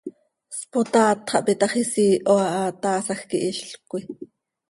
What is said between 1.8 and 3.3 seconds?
isiiho aha, taasaj